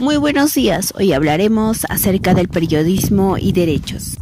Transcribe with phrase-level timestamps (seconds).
[0.00, 4.16] Muy buenos días, hoy hablaremos acerca del periodismo y derechos.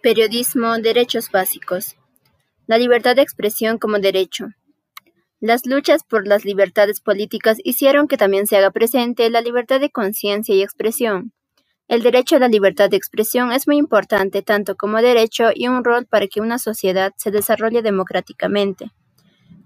[0.00, 1.96] Periodismo, derechos básicos.
[2.68, 4.46] La libertad de expresión como derecho.
[5.40, 9.90] Las luchas por las libertades políticas hicieron que también se haga presente la libertad de
[9.90, 11.32] conciencia y expresión.
[11.88, 15.82] El derecho a la libertad de expresión es muy importante tanto como derecho y un
[15.82, 18.92] rol para que una sociedad se desarrolle democráticamente.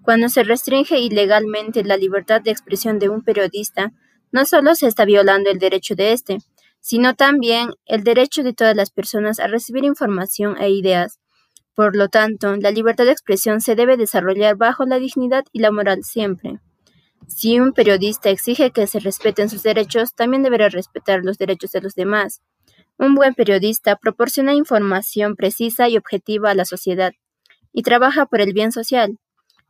[0.04, 3.92] Cuando se restringe ilegalmente la libertad de expresión de un periodista,
[4.32, 6.38] no solo se está violando el derecho de éste,
[6.80, 11.18] sino también el derecho de todas las personas a recibir información e ideas.
[11.74, 15.72] Por lo tanto, la libertad de expresión se debe desarrollar bajo la dignidad y la
[15.72, 16.60] moral siempre.
[17.26, 21.80] Si un periodista exige que se respeten sus derechos, también deberá respetar los derechos de
[21.80, 22.42] los demás.
[22.98, 27.12] Un buen periodista proporciona información precisa y objetiva a la sociedad
[27.72, 29.18] y trabaja por el bien social.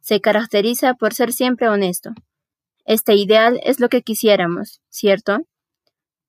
[0.04, 2.10] Se caracteriza por ser siempre honesto.
[2.84, 5.38] Este ideal es lo que quisiéramos, ¿cierto?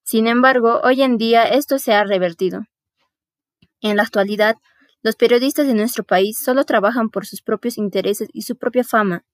[0.01, 2.61] Sin embargo, hoy en día esto se ha revertido.
[3.81, 4.55] En la actualidad,
[5.01, 9.25] los periodistas de nuestro país solo trabajan por sus propios intereses y su propia fama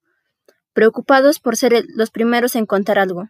[0.73, 3.29] preocupados por ser los primeros en contar algo.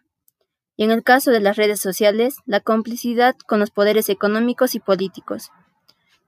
[0.76, 4.80] Y en el caso de las redes sociales, la complicidad con los poderes económicos y
[4.80, 5.50] políticos.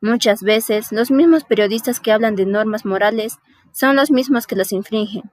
[0.05, 3.39] Muchas veces, los mismos periodistas que hablan de normas morales
[3.73, 5.31] son los mismos que las infringen.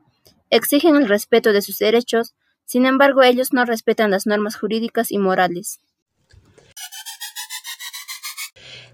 [0.49, 5.17] Exigen el respeto de sus derechos, sin embargo ellos no respetan las normas jurídicas y
[5.17, 5.81] morales.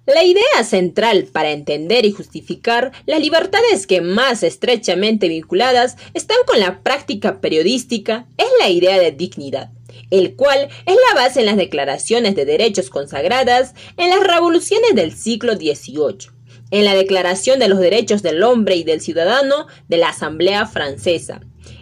[0.08, 6.60] La idea central para entender y justificar las libertades que más estrechamente vinculadas están con
[6.60, 9.70] la práctica periodística es la idea de dignidad,
[10.12, 15.14] el cual es la base en las declaraciones de derechos consagradas en las revoluciones del
[15.14, 16.30] siglo XVIII,
[16.72, 21.42] en la Declaración de los Derechos del Hombre y del Ciudadano de la Asamblea Francesa,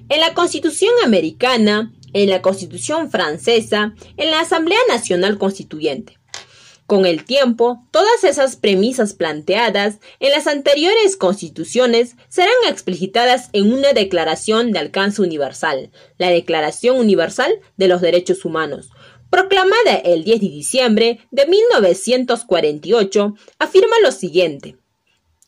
[0.09, 6.17] en la Constitución Americana, en la Constitución Francesa, en la Asamblea Nacional Constituyente.
[6.87, 13.93] Con el tiempo, todas esas premisas planteadas en las anteriores constituciones serán explicitadas en una
[13.93, 18.91] declaración de alcance universal, la Declaración Universal de los Derechos Humanos,
[19.31, 24.77] proclamada el 10 de diciembre de 1948, afirma lo siguiente.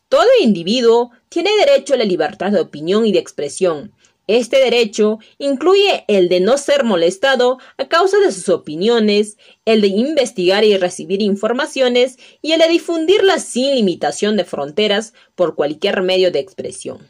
[0.08, 3.92] Todo individuo tiene derecho a la libertad de opinión y de expresión,
[4.28, 9.88] este derecho incluye el de no ser molestado a causa de sus opiniones, el de
[9.88, 16.30] investigar y recibir informaciones y el de difundirlas sin limitación de fronteras por cualquier medio
[16.30, 17.08] de expresión.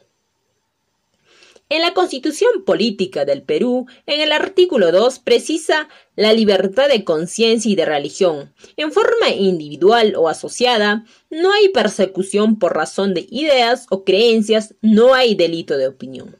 [1.70, 7.70] En la Constitución Política del Perú, en el artículo 2, precisa la libertad de conciencia
[7.70, 8.54] y de religión.
[8.78, 15.12] En forma individual o asociada, no hay persecución por razón de ideas o creencias, no
[15.12, 16.36] hay delito de opinión.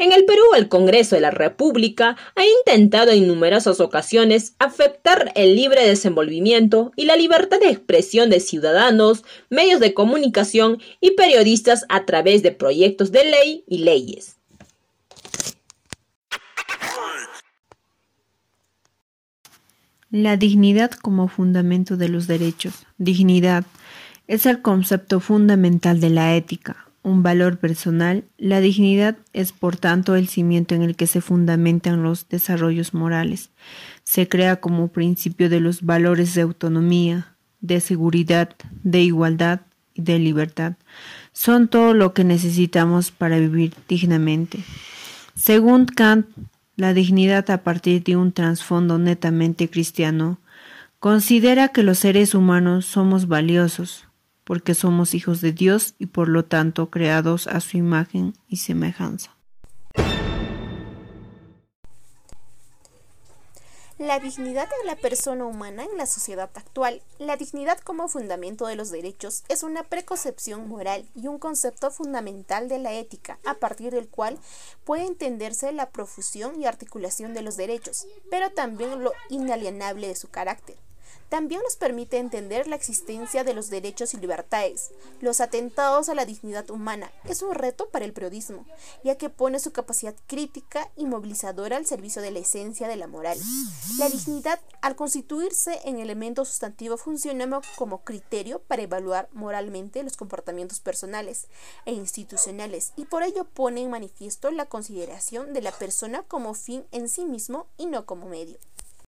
[0.00, 5.56] En el Perú, el Congreso de la República ha intentado en numerosas ocasiones afectar el
[5.56, 12.06] libre desenvolvimiento y la libertad de expresión de ciudadanos, medios de comunicación y periodistas a
[12.06, 14.36] través de proyectos de ley y leyes.
[20.10, 22.86] La dignidad como fundamento de los derechos.
[22.98, 23.64] Dignidad
[24.28, 30.14] es el concepto fundamental de la ética un valor personal, la dignidad es por tanto
[30.14, 33.50] el cimiento en el que se fundamentan los desarrollos morales.
[34.04, 39.60] Se crea como principio de los valores de autonomía, de seguridad, de igualdad
[39.94, 40.74] y de libertad.
[41.32, 44.60] Son todo lo que necesitamos para vivir dignamente.
[45.34, 46.26] Según Kant,
[46.76, 50.38] la dignidad a partir de un trasfondo netamente cristiano
[50.98, 54.07] considera que los seres humanos somos valiosos,
[54.48, 59.36] porque somos hijos de Dios y por lo tanto creados a su imagen y semejanza.
[63.98, 67.02] La dignidad de la persona humana en la sociedad actual.
[67.18, 72.70] La dignidad como fundamento de los derechos es una preconcepción moral y un concepto fundamental
[72.70, 74.38] de la ética, a partir del cual
[74.84, 80.28] puede entenderse la profusión y articulación de los derechos, pero también lo inalienable de su
[80.28, 80.78] carácter.
[81.28, 84.90] También nos permite entender la existencia de los derechos y libertades.
[85.20, 88.66] Los atentados a la dignidad humana es un reto para el periodismo,
[89.04, 93.06] ya que pone su capacidad crítica y movilizadora al servicio de la esencia de la
[93.06, 93.38] moral.
[93.98, 97.38] La dignidad, al constituirse en elemento sustantivo, funciona
[97.76, 101.46] como criterio para evaluar moralmente los comportamientos personales
[101.84, 106.84] e institucionales y por ello pone en manifiesto la consideración de la persona como fin
[106.90, 108.58] en sí mismo y no como medio.